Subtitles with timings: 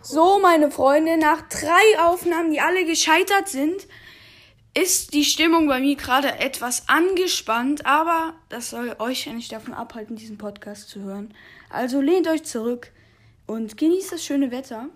[0.00, 3.86] So, meine Freunde, nach drei Aufnahmen, die alle gescheitert sind,
[4.74, 9.74] ist die Stimmung bei mir gerade etwas angespannt, aber das soll euch ja nicht davon
[9.74, 11.34] abhalten, diesen Podcast zu hören.
[11.68, 12.92] Also lehnt euch zurück
[13.46, 14.88] und genießt das schöne Wetter.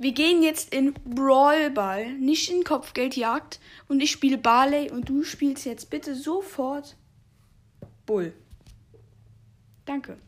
[0.00, 3.58] Wir gehen jetzt in Brawlball, nicht in Kopfgeldjagd.
[3.88, 6.96] Und ich spiele Barley und du spielst jetzt bitte sofort
[8.06, 8.32] Bull.
[9.86, 10.18] Danke.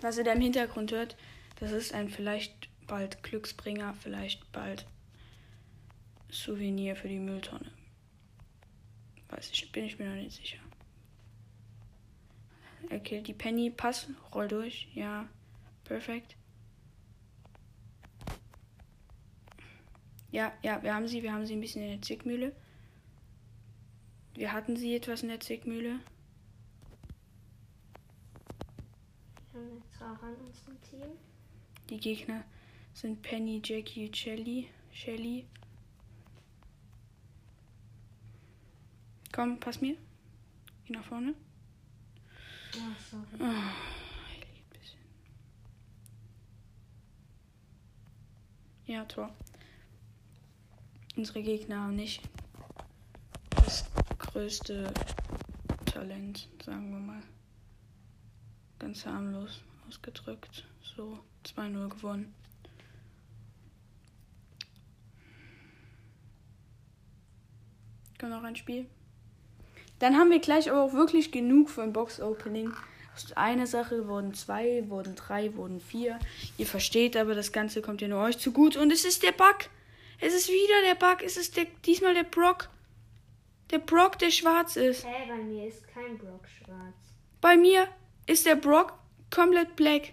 [0.00, 1.16] Was ihr da im Hintergrund hört,
[1.58, 4.86] das ist ein vielleicht bald Glücksbringer, vielleicht bald
[6.30, 7.70] Souvenir für die Mülltonne.
[9.28, 10.58] Weiß ich, bin ich mir noch nicht sicher.
[12.88, 13.70] Er killt die Penny.
[13.70, 14.88] Pass, roll durch.
[14.94, 15.28] Ja,
[15.84, 16.36] perfekt.
[20.30, 21.22] Ja, ja, wir haben sie.
[21.22, 22.54] Wir haben sie ein bisschen in der Zickmühle.
[24.36, 25.98] Wir hatten sie etwas in der Zwickmühle.
[29.50, 31.18] Wir haben jetzt Rara in unserem Team.
[31.88, 32.44] Die Gegner
[32.92, 34.68] sind Penny, Jackie, Shelly.
[34.92, 35.46] Shelly.
[39.32, 39.96] Komm, pass mir.
[40.84, 41.34] Geh nach vorne.
[42.74, 43.24] Ja, sorry.
[43.40, 44.98] Oh, bisschen.
[48.84, 49.34] Ja, Tor.
[51.16, 52.20] Unsere Gegner haben nicht
[53.50, 53.84] das
[54.36, 54.92] größte
[55.86, 57.22] Talent, sagen wir mal.
[58.78, 60.66] Ganz harmlos ausgedrückt.
[60.94, 62.34] So 2-0 gewonnen.
[68.20, 68.84] Kommt noch ein Spiel.
[70.00, 72.74] Dann haben wir gleich aber auch wirklich genug für ein Box-Opening.
[73.14, 76.18] Aus einer Sache wurden zwei, wurden drei, wurden vier.
[76.58, 78.76] Ihr versteht aber, das Ganze kommt ja nur euch zu gut.
[78.76, 79.70] Und es ist der Bug.
[80.20, 81.22] Es ist wieder der Bug.
[81.24, 82.68] Es ist der, diesmal der Brock.
[83.70, 85.04] Der Brock, der schwarz ist.
[85.04, 86.94] Hä, hey, bei mir ist kein Brock schwarz.
[87.40, 87.88] Bei mir
[88.26, 88.98] ist der Brock
[89.30, 90.12] komplett black.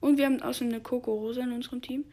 [0.00, 2.04] Und wir haben außerdem eine Coco Rosa in unserem Team.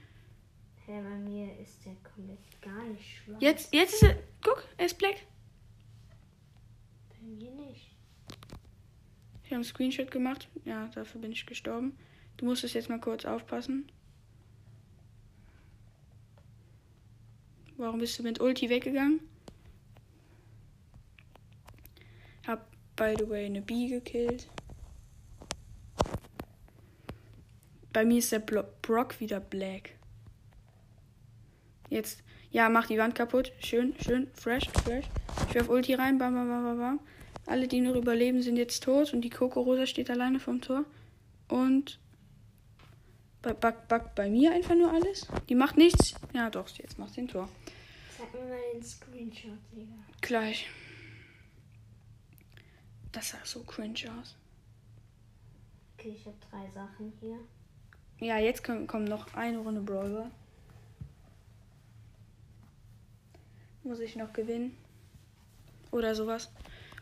[0.86, 3.42] Hä, hey, bei mir ist der komplett gar nicht schwarz.
[3.42, 4.18] Jetzt, jetzt ist er.
[4.42, 5.26] Guck, er ist black.
[7.10, 7.96] Bei mir nicht.
[9.44, 10.50] Ich habe einen Screenshot gemacht.
[10.64, 11.98] Ja, dafür bin ich gestorben.
[12.38, 13.92] Du musst es jetzt mal kurz aufpassen.
[17.78, 19.20] Warum bist du mit Ulti weggegangen?
[22.48, 24.48] Hab, by the way, eine B gekillt.
[27.92, 29.92] Bei mir ist der Blo Brock wieder black.
[31.90, 33.52] Jetzt, ja, mach die Wand kaputt.
[33.60, 35.06] Schön, schön, fresh, fresh.
[35.50, 37.00] Ich werf Ulti rein, bam, bam, bam, bam, bam.
[37.46, 40.86] Alle, die noch überleben, sind jetzt tot und die Coco Rosa steht alleine vom Tor.
[41.48, 42.00] Und
[43.54, 45.28] Bug, bug bei mir einfach nur alles.
[45.50, 46.16] Die macht nichts.
[46.34, 47.50] Ja, doch, jetzt macht den Tor.
[48.18, 49.94] Sag mir mal den Screenshot, Digga.
[50.22, 50.70] Gleich.
[53.12, 54.36] Das sah so cringe aus.
[55.98, 57.40] Okay, ich habe drei Sachen hier.
[58.20, 60.32] Ja, jetzt kommt, kommt noch eine Runde Brawler.
[63.84, 64.76] Muss ich noch gewinnen?
[65.92, 66.52] Oder sowas?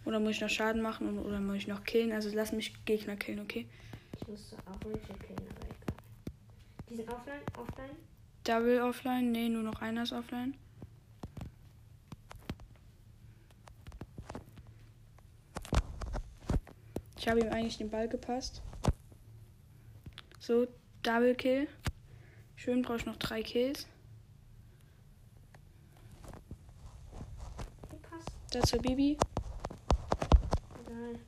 [0.05, 2.11] Oder muss ich noch Schaden machen oder muss ich noch killen?
[2.11, 3.67] Also lass mich Gegner killen, okay?
[4.19, 5.62] Ich musste auch welche killen.
[6.93, 7.41] Die sind offline?
[7.57, 7.97] Offline?
[8.43, 9.31] Double offline?
[9.31, 10.53] Nee, nur noch einer ist offline.
[17.17, 18.61] Ich habe ihm eigentlich den Ball gepasst.
[20.37, 20.67] So,
[21.01, 21.67] Double Kill.
[22.55, 23.87] Schön, brauche ich noch drei Kills.
[28.51, 29.17] Dazu Bibi.
[30.85, 31.19] Egal.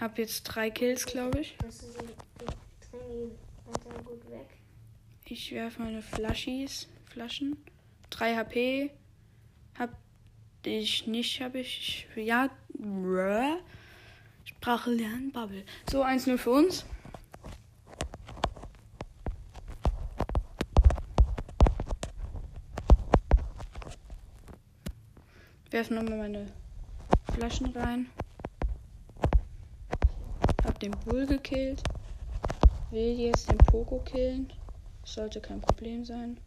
[0.00, 1.56] Hab jetzt drei Kills, glaube ich.
[5.24, 7.56] Ich werfe meine Flaschis, Flaschen.
[8.10, 8.90] 3 HP.
[9.78, 9.96] Hab
[10.64, 12.06] ich nicht, habe ich.
[12.14, 12.48] Ja.
[14.44, 15.64] Sprache lernen, Bubble.
[15.90, 16.86] So, 1-0 für uns.
[25.70, 26.46] Werfen nochmal meine
[27.34, 28.06] Flaschen rein.
[30.78, 31.82] Hab den Bull gekillt.
[32.92, 34.52] Will jetzt den Poco killen.
[35.02, 36.38] Sollte kein Problem sein.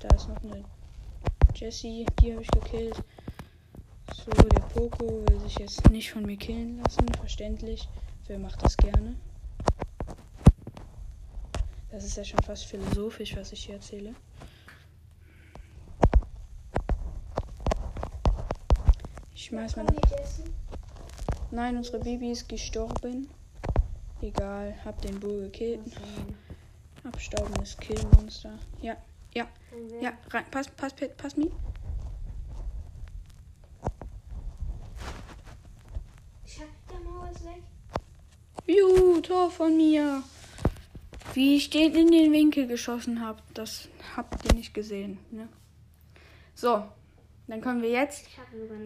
[0.00, 0.64] Da ist noch eine
[1.54, 3.00] Jessie, die habe ich gekillt.
[4.12, 7.06] So, der Poco will sich jetzt nicht von mir killen lassen.
[7.14, 7.88] Verständlich.
[8.26, 9.14] Wer macht das gerne?
[11.92, 14.16] Das ist ja schon fast philosophisch, was ich hier erzähle.
[19.32, 20.42] Ich schmeiß Jessie?
[21.52, 23.28] Nein, unsere Bibi ist gestorben.
[24.24, 25.82] Egal, hab den Bull gekillt.
[27.02, 28.58] Abstaubendes Killmonster.
[28.80, 28.96] Ja,
[29.34, 29.46] ja,
[30.00, 30.14] ja.
[30.30, 30.46] Rein.
[30.50, 31.50] Pass, pass, pass, pass mir.
[38.66, 40.22] Juhu, Tor von mir.
[41.34, 45.18] Wie ich den in den Winkel geschossen habe, das habt ihr nicht gesehen.
[45.32, 45.50] Ne?
[46.54, 46.82] So,
[47.46, 48.26] dann können wir jetzt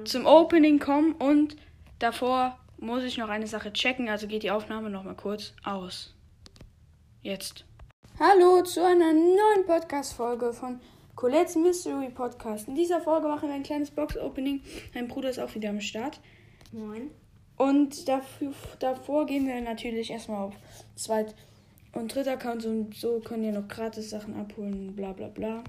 [0.04, 1.56] zum Opening kommen und
[2.00, 6.14] davor muss ich noch eine Sache checken, also geht die Aufnahme noch mal kurz aus.
[7.22, 7.64] Jetzt.
[8.18, 10.80] Hallo zu einer neuen Podcast-Folge von
[11.16, 12.68] Colette's Mystery Podcast.
[12.68, 14.62] In dieser Folge machen wir ein kleines Box-Opening.
[14.94, 16.20] Mein Bruder ist auch wieder am Start.
[16.72, 17.10] Moin.
[17.56, 20.54] Und dafür, davor gehen wir natürlich erstmal auf
[20.94, 21.34] Zweit-
[21.92, 25.64] und Dritter Account und so können ihr noch gratis Sachen abholen, bla bla bla.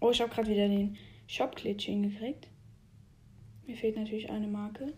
[0.00, 0.96] Oh, ich habe gerade wieder den
[1.28, 2.48] Shop-Glitch hingekriegt.
[3.66, 4.92] Mir fehlt natürlich eine Marke.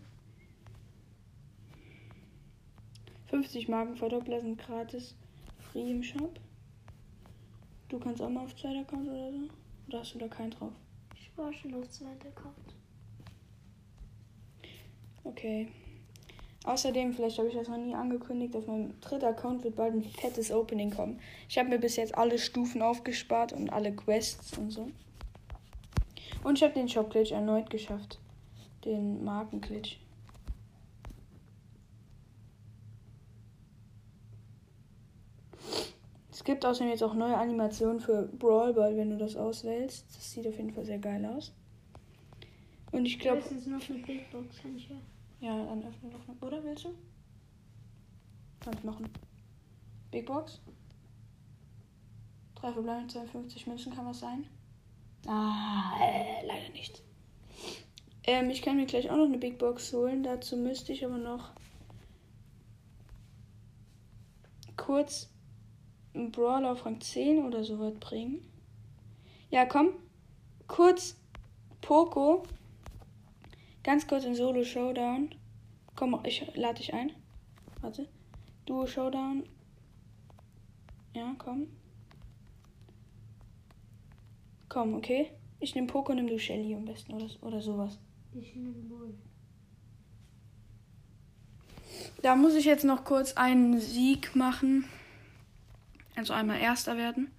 [3.26, 5.14] 50 Marken Verdoppler sind gratis
[5.58, 6.38] free im Shop.
[7.88, 9.38] Du kannst auch mal auf zweiter Account oder so?
[9.88, 10.73] Oder hast du da keinen drauf?
[11.14, 12.75] Ich war schon auf zweiter Account.
[15.25, 15.69] Okay.
[16.64, 20.02] Außerdem, vielleicht habe ich das noch nie angekündigt, auf meinem dritten Account wird bald ein
[20.02, 21.20] fettes Opening kommen.
[21.49, 24.90] Ich habe mir bis jetzt alle Stufen aufgespart und alle Quests und so.
[26.43, 28.19] Und ich habe den Shop-Glitch erneut geschafft.
[28.84, 30.00] Den Markenglitch.
[36.46, 40.06] Gibt außerdem jetzt auch neue Animationen für Brawl Ball, wenn du das auswählst.
[40.16, 41.52] Das sieht auf jeden Fall sehr geil aus.
[42.93, 43.38] Und ich glaube.
[43.38, 44.96] Höchstens noch eine Big Box kann ich ja.
[45.40, 46.46] Ja, dann öffne doch mal.
[46.46, 46.94] Oder willst du?
[48.60, 49.08] Kannst machen.
[50.12, 50.62] Big Box.
[52.54, 54.46] Drei verbleibende 52 Münzen kann was sein.
[55.26, 57.02] Ah, äh, leider nicht.
[58.22, 60.22] Ähm, ich kann mir gleich auch noch eine Big Box holen.
[60.22, 61.50] Dazu müsste ich aber noch
[64.76, 65.28] kurz
[66.17, 68.41] einen Brawler auf Rang 10 oder so was bringen.
[69.51, 69.91] Ja, komm.
[70.67, 71.17] Kurz
[71.81, 72.43] Poco.
[73.83, 75.31] Ganz kurz in Solo Showdown.
[75.95, 77.13] Komm, ich lade dich ein.
[77.81, 78.09] Warte.
[78.67, 79.45] Duo Showdown.
[81.15, 81.69] Ja, komm.
[84.69, 85.31] Komm, okay.
[85.61, 87.99] Ich nehme Poco, nimm du Shelly am besten oder, oder sowas.
[88.35, 89.15] Ich nehme wohl.
[92.23, 94.85] Da muss ich jetzt noch kurz einen Sieg machen.
[96.17, 97.31] Also einmal Erster werden.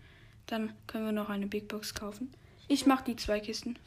[0.46, 2.32] Dann können wir noch eine Big Box kaufen.
[2.70, 3.78] Ich mache die zwei Kisten.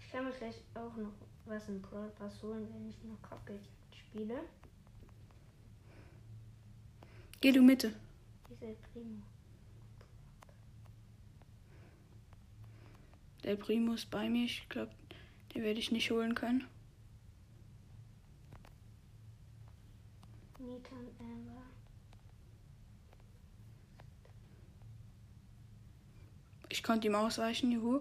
[0.00, 1.12] Ich kann mir vielleicht auch noch
[1.46, 3.60] was im Brawl Pass holen, wenn ich noch Cockpit
[3.92, 4.40] spiele.
[7.40, 7.94] Geh du Mitte.
[8.50, 9.22] Dieser Primo.
[13.44, 14.44] Der Primo ist bei mir.
[14.44, 14.92] Ich glaube,
[15.54, 16.66] den werde ich nicht holen können.
[20.58, 20.84] Und
[21.20, 21.67] Amber.
[26.78, 28.00] Ich konnte ihm ausweichen, juhu.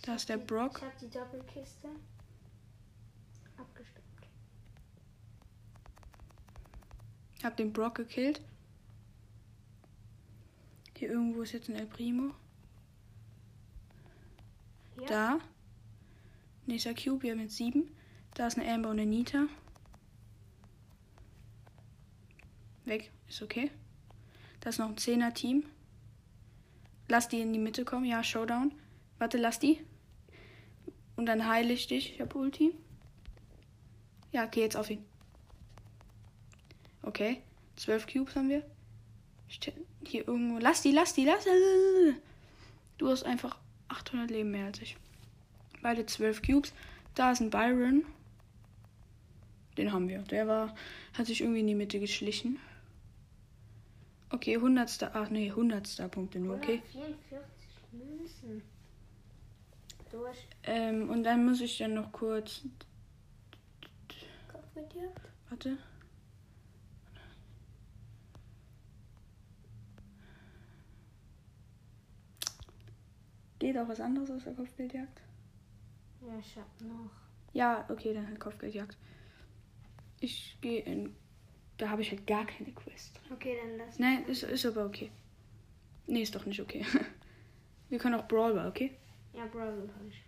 [0.00, 0.78] Da ist der Brock.
[0.78, 1.88] Ich habe die Doppelkiste
[3.58, 4.28] abgestoppt.
[7.44, 8.40] Hab den Brock gekillt.
[10.96, 12.34] Hier irgendwo ist jetzt ein El Primo.
[15.02, 15.06] Ja.
[15.06, 15.38] Da.
[16.64, 17.94] Nächster Cube, wir haben jetzt sieben.
[18.32, 19.48] Da ist eine Amber und eine Nita.
[22.84, 23.70] Weg, ist okay.
[24.60, 25.64] Da ist noch ein 10er Team.
[27.08, 28.04] Lass die in die Mitte kommen.
[28.04, 28.72] Ja, Showdown.
[29.18, 29.80] Warte, lass die.
[31.16, 32.14] Und dann heile ich dich.
[32.14, 32.72] Ich hab Ulti.
[34.32, 35.04] Ja, geh jetzt auf ihn.
[37.02, 37.42] Okay.
[37.76, 38.64] 12 Cubes haben wir.
[40.06, 40.58] Hier irgendwo.
[40.58, 41.46] Lass die, lass die, lass.
[42.98, 43.58] Du hast einfach
[43.88, 44.96] 800 Leben mehr als ich.
[45.82, 46.72] Beide 12 Cubes.
[47.14, 48.04] Da ist ein Byron.
[49.76, 50.20] Den haben wir.
[50.22, 50.74] Der war,
[51.14, 52.58] hat sich irgendwie in die Mitte geschlichen.
[54.32, 55.10] Okay, 100.
[55.14, 56.10] Ach nee, 100.
[56.10, 56.82] Punkte nur, okay.
[56.94, 57.42] 144
[57.92, 58.62] Münzen.
[60.10, 62.62] Durch Ähm, und dann muss ich dann noch kurz.
[64.50, 65.20] Kopfgeldjagd.
[65.48, 65.78] Warte.
[73.58, 75.20] Geht auch was anderes aus der Kopfgeldjagd?
[76.20, 77.10] Ja, ich hab noch.
[77.52, 78.96] Ja, okay, dann halt Kopfgeldjagd.
[80.20, 81.14] Ich gehe in.
[81.82, 83.18] Da habe ich halt gar keine Quest.
[83.32, 85.10] Okay, dann lass Nein, ist, ist aber okay.
[86.06, 86.86] Nee, ist doch nicht okay.
[87.88, 88.92] Wir können auch Brawl Ball, okay?
[89.34, 90.22] Ja, Brawl habe ich.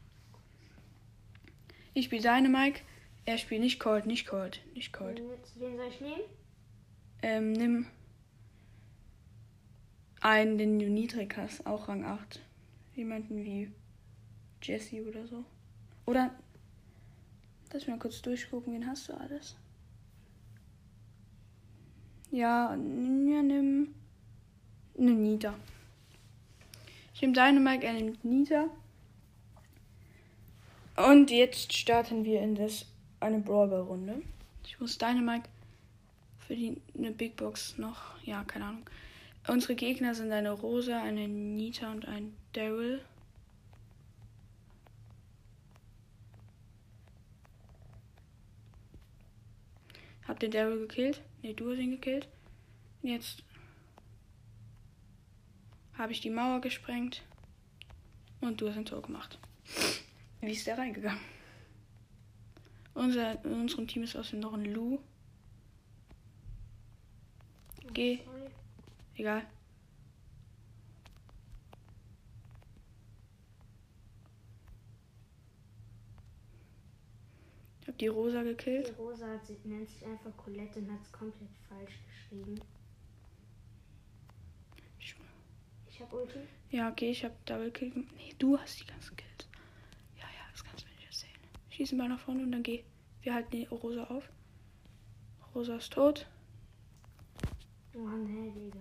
[1.92, 2.80] Ich spiele Dynamike.
[3.24, 5.20] Er spielt nicht Cold, nicht Cold, nicht Cold.
[5.20, 5.30] Wen,
[5.60, 6.22] wen soll ich nehmen?
[7.22, 7.86] Ähm, nimm
[10.20, 12.40] einen, den du niedrig hast, auch Rang 8.
[12.96, 13.70] Jemanden wie
[14.60, 15.44] Jesse oder so.
[16.04, 16.34] Oder,
[17.72, 19.54] lass mich mal kurz durchgucken, wen hast du alles?
[22.34, 22.76] Ja, ja
[23.42, 23.94] nimm
[24.98, 25.54] eine Nita.
[27.14, 28.68] Ich nehme Dynamite, er nimmt Nita.
[30.96, 32.86] Und jetzt starten wir in das
[33.20, 34.20] eine Brawler-Runde.
[34.64, 35.48] Ich muss Dynamite
[36.40, 38.20] für die eine Big Box noch.
[38.24, 38.90] Ja, keine Ahnung.
[39.46, 43.00] Unsere Gegner sind eine Rosa, eine Nita und ein Daryl.
[50.26, 51.22] Hab den Daryl gekillt.
[51.44, 52.26] Ne, du hast ihn gekillt.
[53.02, 53.42] Jetzt
[55.92, 57.22] habe ich die Mauer gesprengt.
[58.40, 59.38] Und du hast ein Tor gemacht.
[60.40, 61.20] Wie ist der reingegangen?
[62.94, 65.00] Unser, in unserem Team ist außerdem noch ein Lou.
[67.92, 68.20] Geh.
[69.14, 69.46] Egal.
[77.84, 78.88] Ich hab die Rosa gekillt.
[78.88, 82.58] Die Rosa hat, sie- nennt sich einfach Colette und hat es komplett falsch geschrieben.
[84.98, 85.14] Ich-
[85.90, 86.38] Ich hab Ulti.
[86.70, 87.92] Ja, okay, ich hab Double Kill.
[88.16, 89.46] Nee, du hast die ganzen Kills.
[90.16, 91.38] Ja, ja, das kannst du mir nicht erzählen.
[91.68, 92.84] Schießen mal nach vorne und dann geh.
[93.20, 94.30] Wir halten die Rosa auf.
[95.54, 96.26] Rosa ist tot.
[97.94, 98.80] Oh nee, Digga.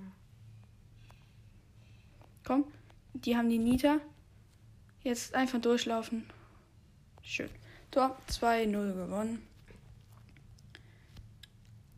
[2.46, 2.72] Komm,
[3.14, 4.00] die haben die Nita.
[5.04, 6.24] Jetzt einfach durchlaufen.
[7.22, 7.50] Schön.
[7.94, 9.48] Tor 2-0 gewonnen.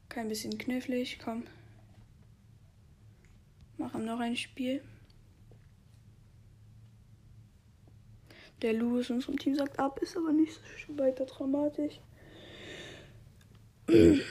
[0.09, 1.43] Kein bisschen knifflig, komm.
[3.77, 4.83] Machen noch ein Spiel.
[8.61, 11.99] Der Lou aus unserem Team sagt ab, ist aber nicht so weiter dramatisch.
[13.87, 14.21] In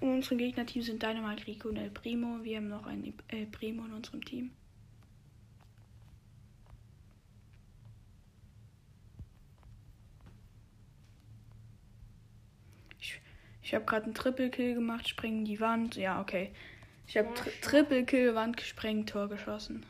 [0.00, 2.44] unserem Gegnerteam sind Dynamite, Rico und El Primo.
[2.44, 4.50] Wir haben noch einen El Primo in unserem Team.
[13.62, 15.96] Ich, ich habe gerade einen Triple Kill gemacht, springen die Wand.
[15.96, 16.52] Ja, okay.
[17.08, 17.50] Ich habe tri.
[17.60, 19.84] Triple Kill, Wand gesprengt, Tor geschossen.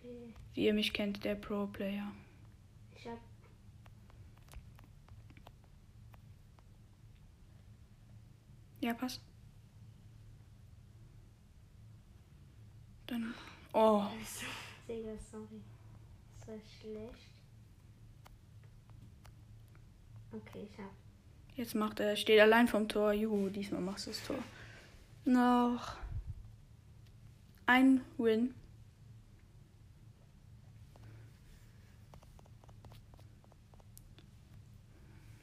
[0.00, 0.34] Okay.
[0.54, 2.10] Wie ihr mich kennt, der Pro Player.
[2.96, 3.20] Ich hab.
[8.80, 9.22] Ja, passt.
[13.06, 13.34] Dann.
[13.72, 14.02] Oh.
[14.88, 15.62] Digga, sorry.
[16.40, 17.30] Das war schlecht.
[20.32, 21.09] Okay, ich hab.
[21.60, 23.12] Jetzt macht er, steht allein vom Tor.
[23.12, 24.38] Juhu, diesmal machst du das Tor.
[25.26, 25.94] Noch
[27.66, 28.54] ein Win.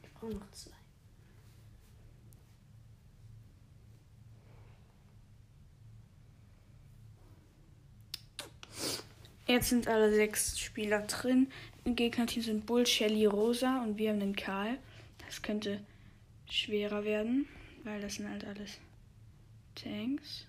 [0.02, 0.72] Ich brauche noch zwei.
[9.46, 11.52] Jetzt sind alle sechs Spieler drin.
[11.84, 14.80] Im Gegnerteam sind Bull, Shelly, Rosa und wir haben den Karl.
[15.28, 15.80] Das könnte
[16.50, 17.48] schwerer werden,
[17.84, 18.80] weil das sind halt alles
[19.76, 20.48] Tanks.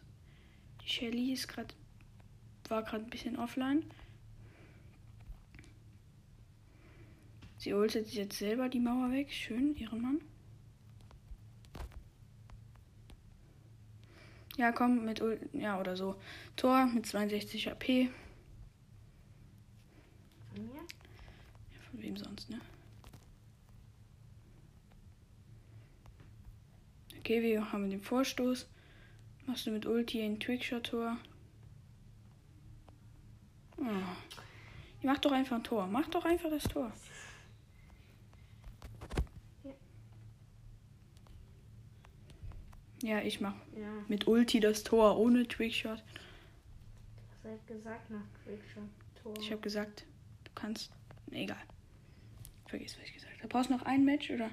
[0.83, 1.75] Die Shelly ist gerade
[2.69, 3.85] war gerade ein bisschen offline.
[7.59, 9.33] Sie ultet jetzt selber die Mauer weg.
[9.33, 10.21] Schön, Ehrenmann.
[14.57, 16.21] Ja, komm, mit ja oder so.
[16.57, 18.11] Tor mit 62 AP.
[20.53, 20.75] Von mir?
[20.75, 22.61] Ja, von wem sonst, ne?
[27.29, 28.67] Okay, wir haben den Vorstoß.
[29.45, 31.19] Machst du mit Ulti ein Trickshot-Tor?
[33.77, 33.85] Oh.
[35.03, 35.87] Mach doch einfach ein Tor.
[35.89, 36.91] Mach doch einfach das Tor.
[43.03, 43.93] Ja, ich mach Ja.
[44.09, 46.03] mit Ulti das Tor ohne Trickshot.
[47.43, 48.89] Was hat gesagt nach Quickshot
[49.23, 49.35] Tor?
[49.39, 50.07] Ich habe gesagt,
[50.45, 50.91] du kannst.
[51.31, 51.61] Egal.
[52.69, 53.49] Vergiss, was ich gesagt habe.
[53.49, 54.49] Brauchst du noch ein Match oder?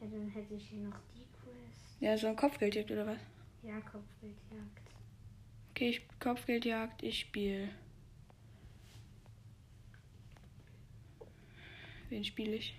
[0.00, 1.15] Ja, dann hätte ich hier noch die.
[2.00, 3.18] Ja, so ein Kopfgeldjagd oder was?
[3.62, 4.80] Ja, Kopfgeldjagd.
[5.70, 7.68] Okay, ich Kopfgeldjagd, ich spiele.
[12.08, 12.78] Wen spiele ich?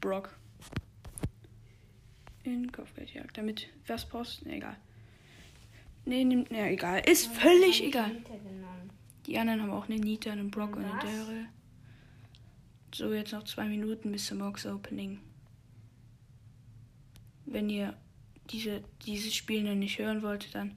[0.00, 0.36] Brock.
[2.44, 3.36] In Kopfgeldjagd.
[3.36, 4.48] Damit, was brauchst du?
[4.48, 4.76] Nee, egal.
[6.04, 7.00] Nee, nimm, nee, egal.
[7.08, 8.22] Ist völlig Hab ich egal.
[9.26, 11.04] Die anderen haben auch eine Nita, einen Brock und einen Was?
[11.04, 11.48] Daryl.
[12.94, 15.18] So, jetzt noch zwei Minuten bis zum Box Opening.
[17.46, 17.94] Wenn ihr
[18.50, 20.76] diese, dieses Spiel noch nicht hören wollt, dann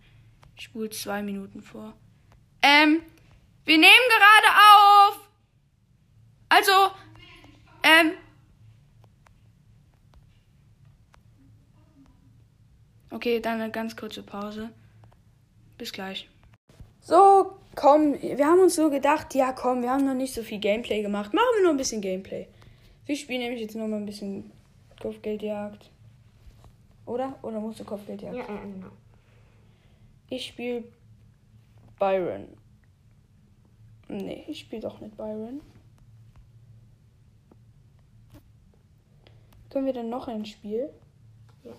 [0.59, 1.93] spult zwei Minuten vor.
[2.61, 3.01] Ähm,
[3.65, 5.29] wir nehmen gerade auf!
[6.49, 6.71] Also,
[7.83, 8.13] ähm.
[13.09, 14.69] Okay, dann eine ganz kurze Pause.
[15.77, 16.29] Bis gleich.
[17.01, 20.59] So, komm, wir haben uns so gedacht, ja komm, wir haben noch nicht so viel
[20.59, 21.33] Gameplay gemacht.
[21.33, 22.47] Machen wir nur ein bisschen Gameplay.
[23.05, 24.51] Wir spielen nämlich jetzt noch mal ein bisschen
[25.01, 25.89] Kopfgeldjagd.
[27.07, 27.39] Oder?
[27.41, 28.35] Oder musst du Kopfgeldjagd?
[28.35, 28.91] Ja, ja, genau.
[30.29, 30.83] Ich spiele
[31.97, 32.47] Byron.
[34.09, 35.61] Nee, ich spiele doch nicht Byron.
[39.69, 40.89] Können wir dann noch ein Spiel?
[41.63, 41.71] Ja.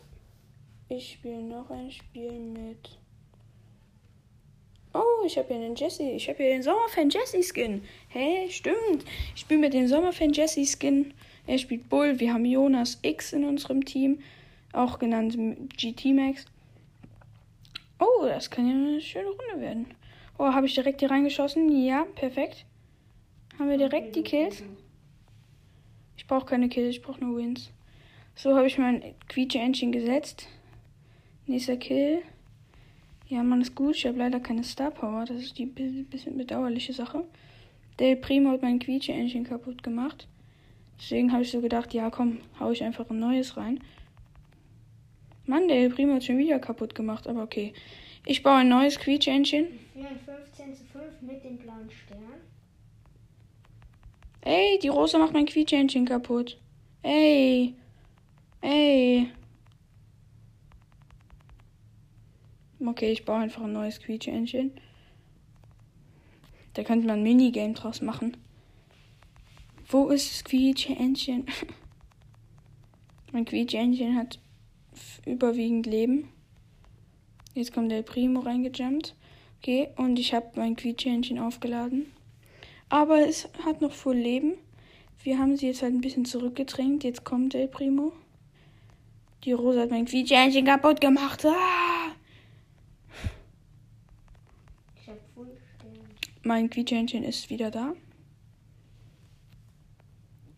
[0.89, 2.99] Ich spiele noch ein Spiel mit.
[4.95, 6.11] Oh, ich habe hier einen Jesse.
[6.11, 7.83] Ich habe hier den Sommerfan Jesse Skin.
[8.09, 9.05] Hey, stimmt.
[9.35, 11.13] Ich spiele mit dem Sommerfan Jesse Skin.
[11.47, 12.19] Er spielt Bull.
[12.19, 14.21] Wir haben Jonas X in unserem Team.
[14.73, 15.37] Auch genannt
[15.77, 16.45] GT Max.
[17.99, 19.87] Oh, das kann ja eine schöne Runde werden.
[20.39, 21.85] Oh, habe ich direkt hier reingeschossen?
[21.85, 22.65] Ja, perfekt.
[23.59, 24.63] Haben wir direkt die Kills?
[26.17, 27.71] Ich brauche keine Kills, ich brauche nur Wins.
[28.37, 30.47] So habe ich mein Quietsche-Engine gesetzt.
[31.47, 32.23] Nächster Kill.
[33.27, 33.97] Ja, man ist gut.
[33.97, 35.25] Ich habe leider keine Star Power.
[35.25, 37.25] Das ist die bisschen bedauerliche Sache.
[37.99, 40.29] Der Primo hat mein Quietsche-Engine kaputt gemacht.
[41.01, 43.81] Deswegen habe ich so gedacht, ja komm, hau ich einfach ein neues rein.
[45.49, 47.73] Mann, der Primo hat schon wieder kaputt gemacht, aber okay.
[48.27, 49.69] Ich baue ein neues Quietsche-Engine.
[49.95, 52.43] Wir führen 15 zu 5 mit dem blauen Stern.
[54.43, 56.61] Ey, die Rosa macht mein Quietsche-Engine kaputt.
[57.03, 57.75] Ey.
[58.61, 59.31] Ey.
[62.85, 64.73] Okay, ich baue einfach ein neues Quietsche-Engine.
[66.75, 68.37] Da könnte man ein Minigame draus machen.
[69.89, 71.47] Wo ist das Quietsche-Engine?
[73.33, 74.39] mein Quietsche-Engine hat
[75.27, 76.29] überwiegend Leben.
[77.55, 79.15] Jetzt kommt der Primo reingejumpt.
[79.61, 82.13] Okay, und ich habe mein Quietsche-Engine aufgeladen.
[82.89, 84.55] Aber es hat noch voll Leben.
[85.23, 87.05] Wir haben sie jetzt halt ein bisschen zurückgedrängt.
[87.05, 88.13] Jetzt kommt der Primo.
[89.45, 91.45] Die Rosa hat mein Quietschähnchen kaputt gemacht.
[91.45, 92.13] Ah!
[96.43, 97.95] Mein Quietschähnchen ist wieder da.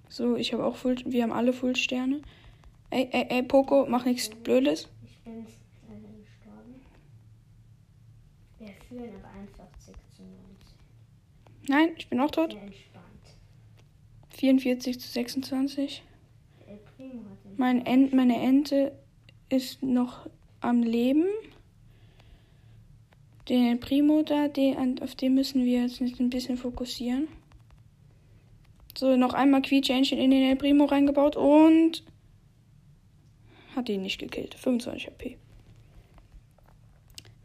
[0.09, 0.97] So, ich habe auch Full.
[1.05, 2.21] Wir haben alle Full Sterne.
[2.93, 4.89] Ey, ey, ey, Poco, mach nichts Blödes.
[5.05, 5.47] Ich bin
[5.89, 6.81] leider gestorben.
[8.59, 11.69] Wir führen aber 41 zu 19.
[11.69, 12.53] Nein, ich bin auch tot.
[12.53, 13.07] Sehr entspannt.
[14.31, 16.03] 44 zu 26.
[16.67, 18.93] Der Primo hat den Mein Ent, meine Ente
[19.51, 20.29] ist noch
[20.61, 21.27] am Leben.
[23.49, 27.29] Den Primo da, den, auf den müssen wir jetzt nicht ein bisschen fokussieren.
[28.97, 32.03] So, noch einmal Quietschähnchen in den El Primo reingebaut und
[33.81, 34.55] hat ihn nicht gekillt.
[34.55, 35.39] 25 HP.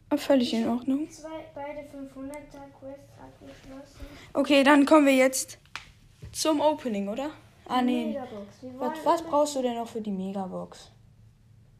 [0.08, 1.10] Aber völlig in Ordnung.
[1.10, 4.06] Zwei, beide 500er Quests abgeschlossen.
[4.32, 5.58] Okay, dann kommen wir jetzt
[6.32, 7.30] zum Opening, oder?
[7.68, 8.16] Ah, nee.
[8.78, 10.92] Was, was brauchst du denn noch für die Megabox?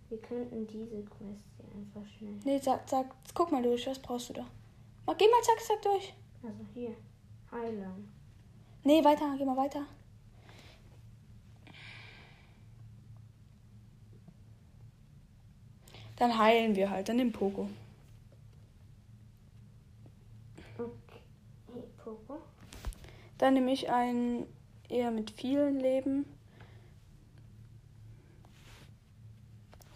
[0.08, 2.34] Wir könnten diese Quest hier einfach schnell.
[2.44, 4.46] Nee, sag, sag, guck mal durch, was brauchst du da?
[5.04, 6.12] Mach, geh mal zack, zack durch.
[6.42, 6.96] Also hier.
[7.52, 8.12] Heilen.
[8.82, 9.86] Nee, weiter, geh mal weiter.
[16.16, 17.68] Dann heilen wir halt, dann den Poco.
[20.78, 21.82] Okay.
[22.02, 22.40] Poco.
[23.38, 24.46] Dann nehme ich einen
[24.88, 26.24] eher mit vielen Leben.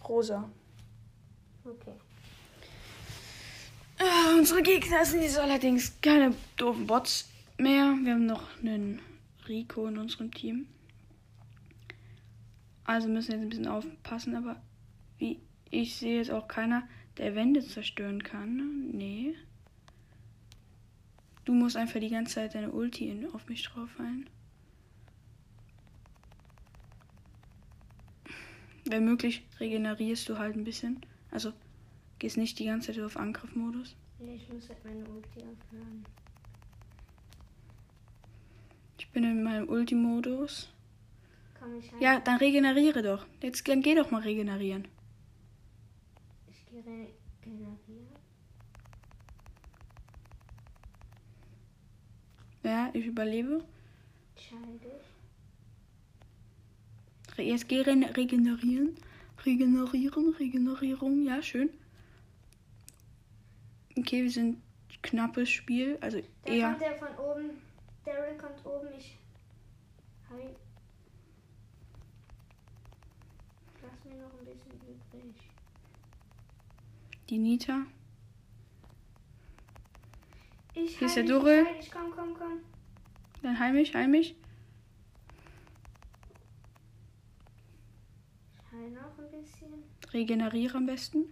[0.07, 0.49] Rosa.
[1.63, 1.93] Okay.
[3.99, 7.95] Ah, unsere Gegner sind jetzt allerdings keine doofen Bots mehr.
[8.03, 8.99] Wir haben noch einen
[9.47, 10.67] Rico in unserem Team.
[12.83, 14.61] Also müssen wir jetzt ein bisschen aufpassen, aber
[15.17, 15.39] wie
[15.71, 18.91] ich sehe jetzt auch keiner, der Wände zerstören kann.
[18.91, 19.35] Nee.
[21.45, 24.29] Du musst einfach die ganze Zeit deine Ulti in, auf mich drauf fallen.
[28.85, 31.01] Wenn möglich, regenerierst du halt ein bisschen.
[31.31, 31.53] Also
[32.19, 33.95] gehst nicht die ganze Zeit auf Angriffmodus.
[34.19, 36.05] Ja, ich muss halt meine Ulti aufladen.
[38.99, 40.69] Ich bin in meinem Ultimodus.
[41.59, 42.01] Komm, ich halt.
[42.01, 43.25] Ja, dann regeneriere doch.
[43.41, 44.87] Jetzt dann geh doch mal regenerieren.
[46.85, 48.07] Regenerieren.
[52.63, 53.63] Ja, ich überlebe.
[54.35, 54.91] Scheidig.
[57.37, 58.95] Jetzt geh re regenerieren.
[59.45, 61.23] Regenerieren, Regenerierung.
[61.23, 61.69] Ja, schön.
[63.97, 64.61] Okay, wir sind
[65.01, 65.97] knappes Spiel.
[66.01, 66.69] Also Da eher.
[66.69, 67.49] kommt der von oben.
[68.05, 68.87] Daryl kommt oben.
[68.97, 69.17] Ich.
[70.29, 70.49] Hi.
[73.81, 75.35] Lass mir noch ein bisschen übrig.
[77.31, 77.85] Die Nita.
[80.73, 81.23] Ich Hier ist der.
[81.23, 81.91] Ich dich.
[81.91, 82.59] Komm, komm, komm.
[83.41, 84.35] Dann heil mich, heil mich.
[88.57, 89.71] Ich heil noch ein bisschen.
[90.11, 91.23] Regeneriere am besten.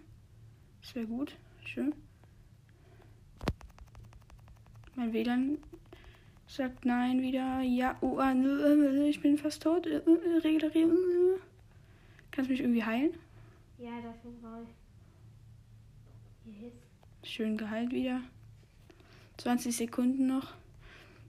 [0.80, 1.36] Das wäre gut.
[1.66, 1.94] Schön.
[4.94, 5.58] Mein WLAN
[6.46, 7.60] sagt nein wieder.
[7.60, 9.86] Ja, oh, ah, nö, äh, ich bin fast tot.
[9.86, 10.92] Äh, äh, Regenerieren.
[10.92, 11.40] äh.
[12.30, 13.12] Kannst du mich irgendwie heilen?
[13.76, 14.79] Ja, dafür brauche ich.
[17.22, 18.20] Schön geheilt wieder.
[19.38, 20.54] 20 Sekunden noch.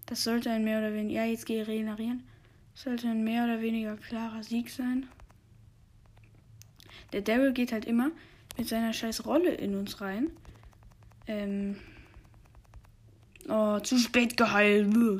[0.06, 1.22] Das sollte ein mehr oder weniger.
[1.22, 2.24] Ja, jetzt gehe ich regenerieren.
[2.74, 5.08] Sollte ein mehr oder weniger klarer Sieg sein.
[7.14, 8.12] Der Daryl geht halt immer
[8.58, 10.32] mit seiner scheiß Rolle in uns rein.
[11.28, 11.78] Ähm.
[13.48, 14.94] Oh, zu spät geheilt.
[14.94, 15.20] Bäh.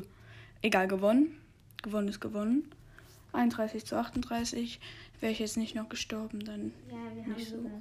[0.62, 1.38] Egal, gewonnen.
[1.82, 2.70] Gewonnen ist gewonnen.
[3.32, 4.80] 31 zu 38.
[5.20, 6.72] Wäre ich jetzt nicht noch gestorben, dann.
[6.90, 7.56] Ja, wir haben Nicht so.
[7.56, 7.72] sogar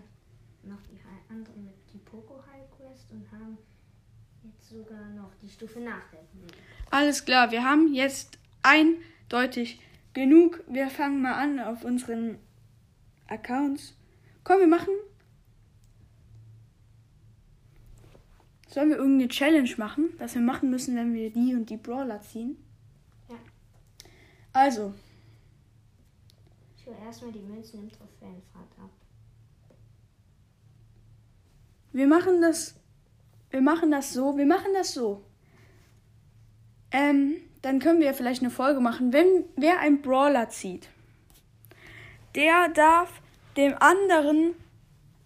[0.63, 0.97] noch die
[1.31, 3.57] andere mit die Poco High Quest und haben
[4.43, 6.19] jetzt sogar noch die Stufe nach der.
[6.89, 9.79] Alles klar, wir haben jetzt eindeutig
[10.13, 10.63] genug.
[10.67, 12.37] Wir fangen mal an auf unseren
[13.27, 13.95] Accounts.
[14.43, 14.93] Komm, wir machen.
[18.67, 22.21] Sollen wir irgendeine Challenge machen, was wir machen müssen, wenn wir die und die Brawler
[22.21, 22.55] ziehen?
[23.27, 23.35] Ja.
[24.53, 24.93] Also,
[26.77, 28.89] Ich will erstmal die Münzen im Trophäenfahrt ab.
[31.93, 32.75] Wir machen das.
[33.49, 34.37] Wir machen das so.
[34.37, 35.23] Wir machen das so.
[36.91, 40.89] Ähm, dann können wir vielleicht eine Folge machen, wenn wer ein Brawler zieht.
[42.35, 43.21] Der darf
[43.57, 44.55] dem anderen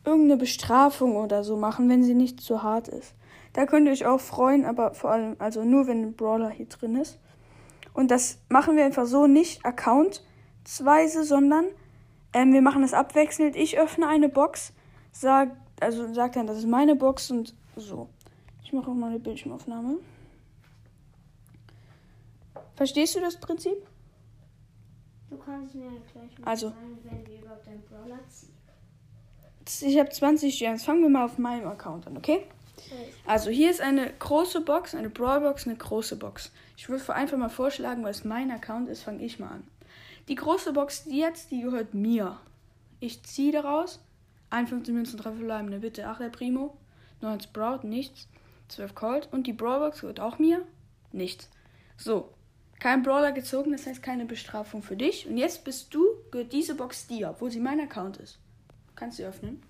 [0.03, 3.13] irgendeine Bestrafung oder so machen, wenn sie nicht zu hart ist.
[3.53, 6.67] Da könnt ihr euch auch freuen, aber vor allem, also nur wenn ein Brawler hier
[6.67, 7.19] drin ist.
[7.93, 11.65] Und das machen wir einfach so, nicht accountsweise, sondern
[12.33, 13.55] ähm, wir machen das abwechselnd.
[13.55, 14.73] Ich öffne eine Box,
[15.11, 18.09] sag, also sag dann, das ist meine Box und so.
[18.63, 19.97] Ich mache auch mal eine Bildschirmaufnahme.
[22.75, 23.77] Verstehst du das Prinzip?
[25.29, 26.69] Du kannst mir gleich mal Also.
[26.69, 28.53] sagen, wenn wir überhaupt einen Brawler ziehen.
[29.89, 30.83] Ich habe 20 Gems.
[30.83, 32.45] Fangen wir mal auf meinem Account an, okay?
[33.25, 36.51] Also hier ist eine große Box, eine Brawlbox, eine große Box.
[36.77, 39.67] Ich würde einfach mal vorschlagen, weil es mein Account ist, fange ich mal an.
[40.27, 42.37] Die große Box, die jetzt, die gehört mir.
[42.99, 43.99] Ich ziehe daraus
[44.55, 46.07] 51 Münzen, 3 verbleibende, bitte.
[46.07, 46.77] 8 der Primo,
[47.21, 48.27] 9 Sprout, nichts.
[48.69, 50.65] 12 Colt und die Brawlbox gehört auch mir,
[51.11, 51.49] nichts.
[51.97, 52.33] So,
[52.79, 55.27] kein Brawler gezogen, das heißt keine Bestrafung für dich.
[55.27, 58.39] Und jetzt bist du, gehört diese Box dir, obwohl sie mein Account ist.
[58.95, 59.61] Kannst du sie öffnen?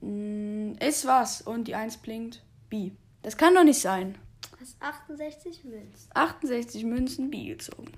[0.00, 1.42] Mm, Ist was.
[1.42, 2.42] Und die 1 blinkt.
[2.68, 2.92] B.
[3.22, 4.16] Das kann doch nicht sein.
[4.50, 6.10] Du hast 68 Münzen.
[6.14, 7.92] 68 Münzen B gezogen.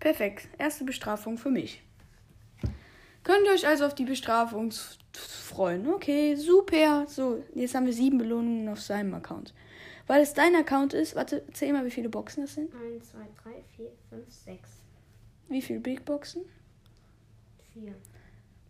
[0.00, 0.48] Perfekt.
[0.58, 1.83] Erste Bestrafung für mich.
[3.24, 4.70] Könnt ihr euch also auf die Bestrafung
[5.12, 5.88] freuen?
[5.88, 7.06] Okay, super.
[7.08, 9.54] So, jetzt haben wir sieben Belohnungen auf seinem Account.
[10.06, 12.70] Weil es dein Account ist, warte, zähl mal, wie viele Boxen das sind.
[12.74, 14.70] 1, 2, 3, 4, 5, 6,
[15.48, 16.42] Wie viele Big Boxen?
[17.72, 17.94] 4.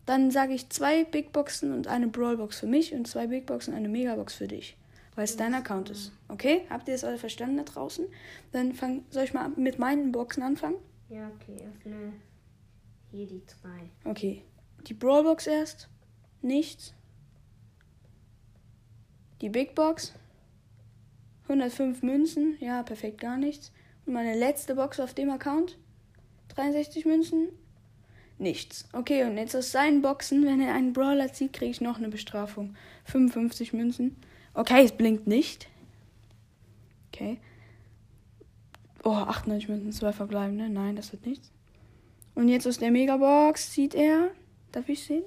[0.06, 3.72] Dann sage ich zwei Big Boxen und eine Brawlbox für mich und zwei Big Boxen
[3.72, 4.76] und eine Megabox für dich.
[5.16, 6.12] Weil es dein Account ist.
[6.28, 6.66] Okay?
[6.70, 8.06] Habt ihr das alle verstanden da draußen?
[8.52, 10.76] Dann fang, soll ich mal mit meinen Boxen anfangen?
[11.08, 12.12] Ja, okay, öffne
[13.14, 13.42] hier die
[14.04, 14.10] 3.
[14.10, 14.42] Okay.
[14.86, 15.88] Die Brawlbox erst.
[16.42, 16.94] Nichts.
[19.40, 20.12] Die Big Box.
[21.44, 22.56] 105 Münzen.
[22.60, 23.72] Ja, perfekt, gar nichts.
[24.06, 25.78] Und meine letzte Box auf dem Account.
[26.48, 27.48] 63 Münzen.
[28.38, 28.88] Nichts.
[28.92, 32.08] Okay, und jetzt aus seinen Boxen, wenn er einen Brawler zieht, kriege ich noch eine
[32.08, 32.74] Bestrafung.
[33.04, 34.16] 55 Münzen.
[34.54, 35.68] Okay, es blinkt nicht.
[37.12, 37.38] Okay.
[39.04, 40.68] Oh, 98 Münzen, zwei verbleibende.
[40.68, 41.52] Nein, das wird nichts.
[42.34, 44.30] Und jetzt aus der Megabox zieht er.
[44.72, 45.24] Darf ich sehen?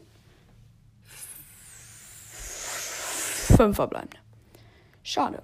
[3.55, 4.17] Fünf verbleibende.
[5.03, 5.41] Schade.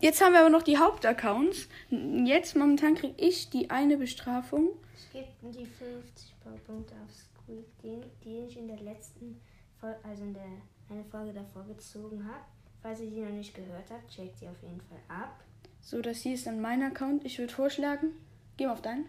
[0.00, 1.68] Jetzt haben wir aber noch die Hauptaccounts.
[1.90, 4.70] Jetzt momentan kriege ich die eine Bestrafung.
[4.94, 6.34] Es gibt die 50
[6.66, 9.40] Punkte auf Squeak, den, den ich in der letzten
[9.78, 10.42] Folge, also in der
[10.88, 12.44] eine Folge davor gezogen habe.
[12.82, 15.44] Falls ihr die noch nicht gehört habt, checkt sie auf jeden Fall ab.
[15.82, 17.24] So, das hier ist dann mein Account.
[17.24, 18.12] Ich würde vorschlagen,
[18.56, 19.06] geh mal auf deinen.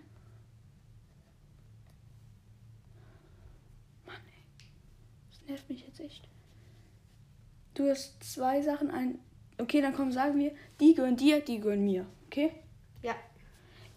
[4.05, 4.43] Mann, ey.
[5.31, 6.27] Das nervt mich jetzt echt.
[7.73, 9.19] Du hast zwei Sachen, ein.
[9.57, 12.05] Okay, dann komm, sagen wir, die gehören dir, die gehören mir.
[12.25, 12.51] Okay?
[13.01, 13.15] Ja.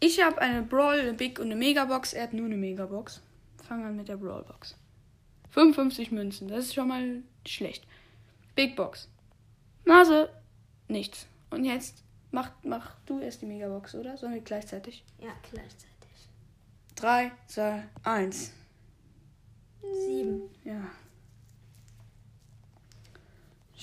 [0.00, 2.12] Ich habe eine Brawl, eine Big und eine Megabox.
[2.12, 3.22] Er hat nur eine Megabox.
[3.62, 4.76] Fangen wir an mit der Brawlbox.
[5.50, 7.86] 55 Münzen, das ist schon mal schlecht.
[8.54, 9.08] Big Box.
[9.84, 10.28] Nase,
[10.88, 11.26] nichts.
[11.50, 14.16] Und jetzt mach, mach du erst die Megabox, oder?
[14.16, 15.04] Sollen wir gleichzeitig?
[15.18, 16.28] Ja, gleichzeitig.
[16.96, 18.52] 3, 2, 1.
[19.80, 20.42] 7.
[20.64, 20.90] Ja.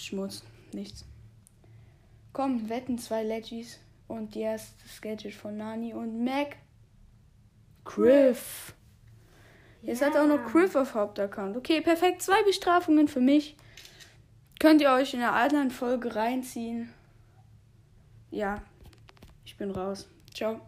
[0.02, 1.06] Schmutz, nichts.
[2.34, 6.58] Komm, wetten zwei Legis und die erste Gadget von Nani und Mac.
[7.84, 8.74] Griff.
[9.82, 11.58] Jetzt hat er auch noch Griff auf Hauptaccount.
[11.58, 12.22] Okay, perfekt.
[12.22, 13.58] Zwei Bestrafungen für mich.
[14.60, 16.94] Könnt ihr euch in einer anderen Folge reinziehen.
[18.30, 18.62] Ja,
[19.44, 20.08] ich bin raus.
[20.34, 20.62] Ciao.